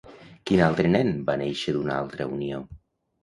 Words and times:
Quin 0.51 0.61
altre 0.67 0.89
nen 0.95 1.11
va 1.27 1.35
néixer 1.41 1.75
d'una 1.75 1.93
altra 1.97 2.27
unió? 2.39 2.63